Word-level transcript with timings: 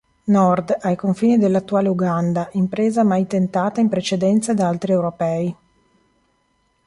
Nord, 0.33 0.75
ai 0.81 0.95
confini 0.95 1.37
dell'attuale 1.37 1.87
Uganda, 1.87 2.49
impresa 2.53 3.03
mai 3.03 3.27
tentata 3.27 3.81
in 3.81 3.87
precedenza 3.87 4.51
da 4.55 4.67
altri 4.67 4.93
europei. 4.93 5.55